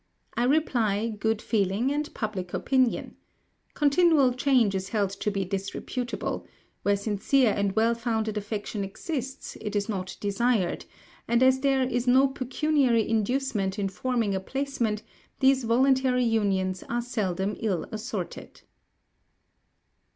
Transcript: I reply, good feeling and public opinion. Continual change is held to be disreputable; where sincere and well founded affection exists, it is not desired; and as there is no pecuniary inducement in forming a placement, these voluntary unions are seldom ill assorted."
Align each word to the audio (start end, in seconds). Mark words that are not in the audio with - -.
I 0.35 0.45
reply, 0.45 1.09
good 1.09 1.43
feeling 1.43 1.91
and 1.91 2.11
public 2.15 2.55
opinion. 2.55 3.17
Continual 3.75 4.33
change 4.33 4.73
is 4.73 4.89
held 4.89 5.11
to 5.11 5.29
be 5.29 5.45
disreputable; 5.45 6.47
where 6.81 6.97
sincere 6.97 7.53
and 7.55 7.75
well 7.75 7.93
founded 7.93 8.35
affection 8.35 8.83
exists, 8.83 9.57
it 9.61 9.75
is 9.75 9.87
not 9.87 10.17
desired; 10.19 10.85
and 11.27 11.43
as 11.43 11.59
there 11.59 11.83
is 11.83 12.07
no 12.07 12.27
pecuniary 12.27 13.07
inducement 13.07 13.77
in 13.77 13.89
forming 13.89 14.33
a 14.33 14.39
placement, 14.39 15.03
these 15.39 15.65
voluntary 15.65 16.23
unions 16.25 16.81
are 16.89 17.03
seldom 17.03 17.55
ill 17.59 17.83
assorted." 17.91 18.61